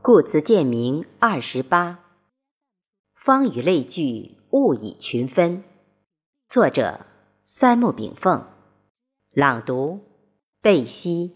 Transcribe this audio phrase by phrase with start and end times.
[0.00, 1.98] 故词见名二十八。
[3.16, 5.64] 方与类聚，物以群分。
[6.48, 7.00] 作者：
[7.42, 8.44] 三木炳凤。
[9.32, 10.00] 朗读：
[10.62, 11.34] 贝西。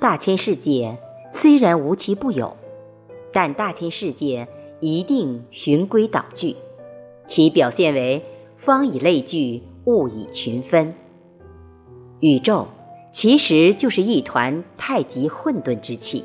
[0.00, 0.98] 大千世界
[1.30, 2.56] 虽然无奇不有，
[3.30, 4.48] 但大千世界
[4.80, 6.56] 一定循规蹈矩，
[7.28, 8.24] 其表现为
[8.60, 10.92] 方以类聚，物以群分。
[12.20, 12.68] 宇宙
[13.10, 16.22] 其实就是一团太极混沌之气，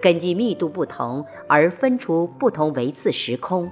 [0.00, 3.70] 根据密度不同而分出不同维次时空。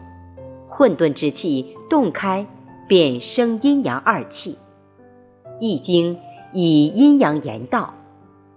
[0.68, 2.46] 混沌之气洞开，
[2.86, 4.58] 便生阴阳二气。
[5.58, 6.18] 易经
[6.52, 7.94] 以阴阳言道。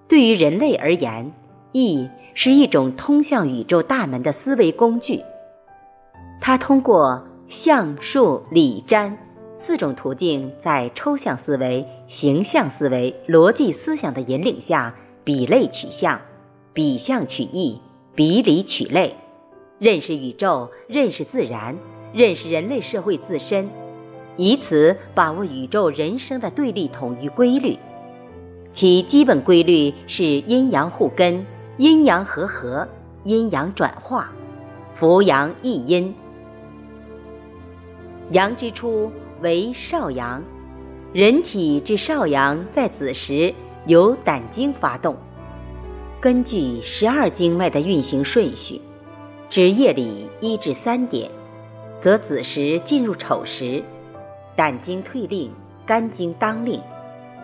[0.09, 1.31] 对于人类而言，
[1.72, 5.22] 易是一种通向宇宙大门的思维工具。
[6.41, 9.18] 它通过象、数、理、占
[9.58, 16.22] 四种途径，在抽象思维、形象思维、逻辑思想的引领下，比类取象，
[16.72, 17.81] 比象取义，
[18.16, 19.17] 比理取类，
[19.80, 21.78] 认识宇宙，认识自然，
[22.14, 23.70] 认识人类社会自身，
[24.38, 27.78] 以此把握宇宙人生的对立统一规律。
[28.72, 32.88] 其基本规律是阴阳互根、阴阳和合、
[33.25, 34.31] 阴阳转化、
[34.95, 36.16] 扶阳抑阴。
[38.32, 40.42] 阳之初为少阳，
[41.12, 43.54] 人体之少阳在子时
[43.88, 45.18] 由胆经发动。
[46.22, 48.80] 根据十二经脉的运行顺序，
[49.50, 51.30] 至夜里一至三点，
[52.00, 53.84] 则子时进入丑时，
[54.56, 55.52] 胆经退令，
[55.86, 56.80] 肝经当令。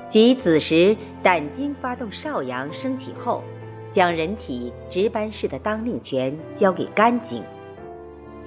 [0.08, 3.44] 即子时，胆经发动少阳升起后，
[3.92, 7.44] 将人体值班室的当令权交给肝经。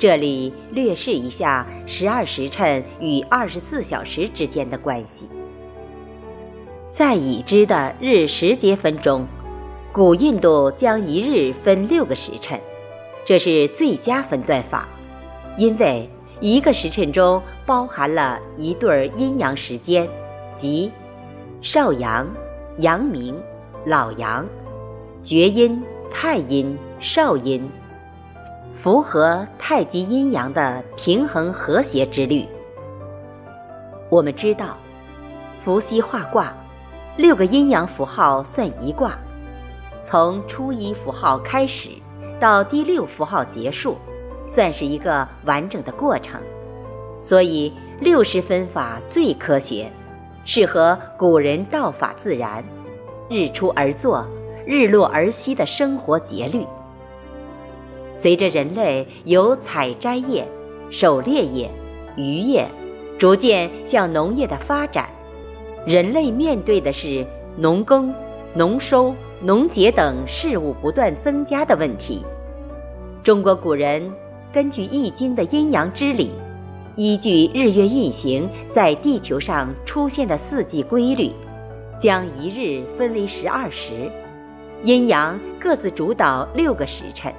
[0.01, 5.29] 这里略示一下十二时辰与二十四小时之间的关系。
[6.91, 9.27] 在已知的日时节分中，
[9.93, 12.59] 古印度将一日分六个时辰，
[13.27, 14.88] 这是最佳分段法，
[15.59, 16.09] 因为
[16.41, 20.09] 一个时辰中包含了一对阴阳时间，
[20.56, 20.91] 即。
[21.61, 22.27] 少阳、
[22.78, 23.38] 阳明、
[23.84, 24.47] 老阳、
[25.22, 27.62] 厥阴、太阴、少阴，
[28.83, 32.47] 符合太极阴阳的平衡和谐之律。
[34.09, 34.75] 我们知道，
[35.63, 36.51] 伏羲画卦，
[37.15, 39.19] 六个阴阳符号算一卦，
[40.03, 41.91] 从初一符号开始
[42.41, 43.99] 到第六符号结束，
[44.47, 46.41] 算是一个完整的过程，
[47.21, 47.71] 所以
[48.01, 49.91] 六十分法最科学。
[50.47, 52.65] 适合古人道法自然、
[53.29, 54.27] 日出而作、
[54.67, 56.67] 日落而息的生活节律。
[58.20, 60.47] 随着人类由采摘业、
[60.91, 61.70] 狩猎业、
[62.19, 62.69] 渔业，
[63.19, 65.08] 逐渐向农业的发展，
[65.86, 67.26] 人类面对的是
[67.56, 68.12] 农耕、
[68.53, 72.22] 农收、农节等事物不断增加的问题。
[73.22, 74.12] 中国古人
[74.52, 76.31] 根据《易经》的阴阳之理。
[76.97, 81.31] 依据日月运行在地球上出现的四季规律，
[81.98, 84.12] 将一日分为十二时，
[84.84, 87.32] 阴阳各自主导六个时辰，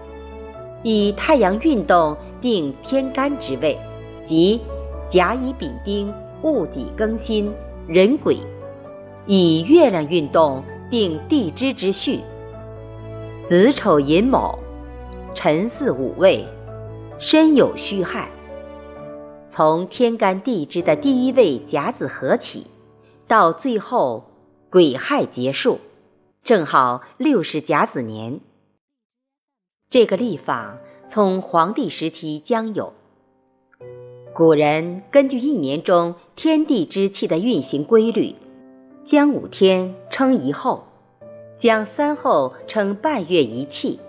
[0.83, 3.77] 以太阳运动定天干之位，
[4.25, 4.59] 即
[5.07, 6.11] 甲乙丙丁
[6.41, 7.51] 戊己庚辛
[7.87, 8.35] 壬癸；
[9.25, 12.19] 以月亮运动定地支之序，
[13.43, 14.57] 子丑寅卯
[15.33, 16.43] 辰巳午未
[17.19, 18.27] 申酉戌亥。
[19.45, 22.65] 从天干地支的第一位甲子合起，
[23.27, 24.23] 到最后
[24.69, 25.79] 癸亥结束，
[26.41, 28.39] 正好六十甲子年。
[29.91, 32.93] 这个历法从黄帝时期将有。
[34.33, 38.33] 古人根据一年中天地之气的运行规律，
[39.03, 40.85] 将五天称一候，
[41.57, 43.99] 将三候称半月一气，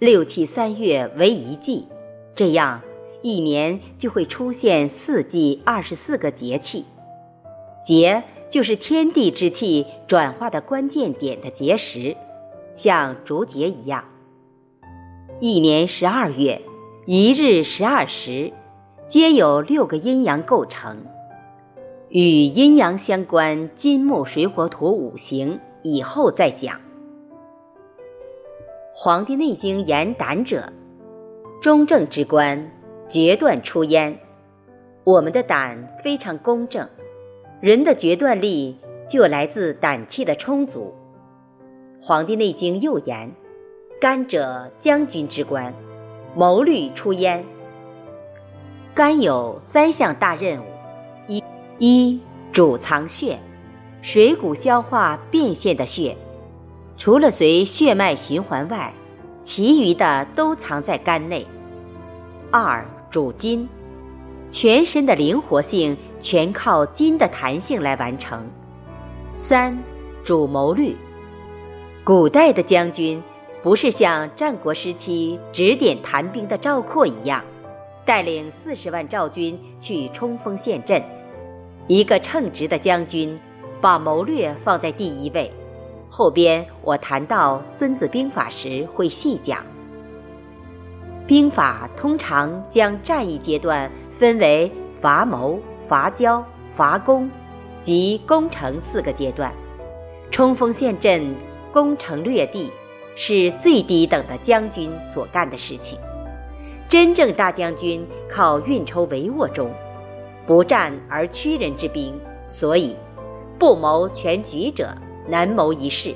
[0.00, 1.86] 六气三月为一季，
[2.34, 2.82] 这样。
[3.22, 6.84] 一年就会出现四季二十四个节气，
[7.84, 12.16] 节就是天地之气转化的关键点的节时，
[12.74, 14.04] 像竹节一样。
[15.38, 16.62] 一年十二月，
[17.04, 18.50] 一日十二时，
[19.06, 20.96] 皆有六个阴阳构成。
[22.08, 26.76] 与阴阳相关金木水火土五行，以后再讲。
[28.94, 30.72] 《黄帝内经》言胆者，
[31.60, 32.70] 中正之官。
[33.06, 34.18] 决断出焉，
[35.04, 36.88] 我们的胆非常公正，
[37.60, 40.92] 人的决断力就来自胆气的充足。
[42.04, 43.30] 《黄帝内经》又言
[43.98, 45.72] ：“肝者将军之官，
[46.34, 47.42] 谋虑出焉。”
[48.94, 50.64] 肝有三项大任务：
[51.26, 51.42] 一
[51.78, 52.20] 一
[52.52, 53.38] 主藏血，
[54.02, 56.14] 水谷消化变现的血，
[56.98, 58.92] 除了随血脉循环外，
[59.42, 61.46] 其余的都藏在肝内。
[62.50, 63.66] 二主筋，
[64.50, 68.46] 全身的灵活性全靠筋的弹性来完成。
[69.34, 69.76] 三
[70.22, 70.96] 主谋虑，
[72.04, 73.22] 古代的将军
[73.66, 77.42] 不是像战国时期指点谈兵的赵括一样，
[78.04, 81.02] 带领四十万赵军去冲锋陷阵。
[81.88, 83.36] 一个称职的将军，
[83.80, 85.50] 把谋略放在第一位。
[86.08, 89.66] 后边我谈到《孙子兵法》时会细讲。
[91.26, 94.70] 兵法通常将战役阶段分为
[95.00, 95.58] 伐谋、
[95.88, 96.40] 伐交、
[96.76, 97.28] 伐攻
[97.82, 99.52] 及攻城四个阶段。
[100.30, 101.34] 冲锋陷阵、
[101.72, 102.70] 攻城略地，
[103.16, 105.98] 是最低等的将军所干的事情。
[106.88, 109.68] 真正大将军靠运筹帷幄中。
[110.46, 112.14] 不战而屈人之兵，
[112.44, 112.94] 所以
[113.58, 114.96] 不谋全局者
[115.26, 116.14] 难谋一世。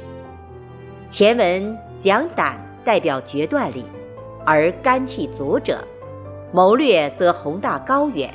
[1.11, 3.85] 前文讲胆代表决断力，
[4.47, 5.85] 而肝气足者，
[6.53, 8.33] 谋略则宏大高远。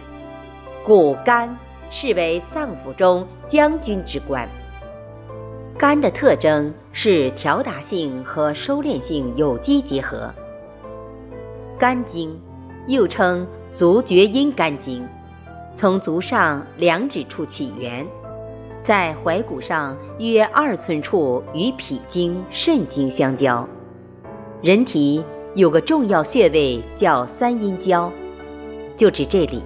[0.83, 1.57] 故肝
[1.89, 4.45] 视为脏腑中将军之官。
[5.77, 10.33] 肝的特征是调达性和收敛性有机结合。
[11.77, 12.39] 肝经
[12.88, 15.06] 又称足厥阴肝经。
[15.74, 18.07] 从足上两指处起源，
[18.81, 23.68] 在踝骨上约二寸处与脾经、肾经相交。
[24.62, 25.22] 人体
[25.56, 28.10] 有个重要穴位叫三阴交，
[28.95, 29.62] 就指这里。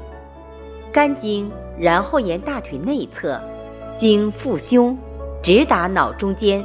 [0.91, 3.39] 肝经然后沿大腿内侧，
[3.95, 4.97] 经腹胸，
[5.41, 6.63] 直达脑中间。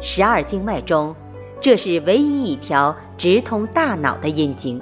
[0.00, 1.14] 十二经脉中，
[1.60, 4.80] 这是唯一一条直通大脑的阴经。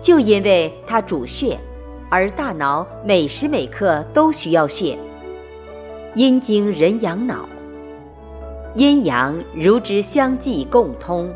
[0.00, 1.58] 就因为它主血。
[2.14, 4.98] 而大脑每时每刻都需要血。
[6.14, 7.48] 阴经人养脑，
[8.74, 11.32] 阴阳如之相继共通，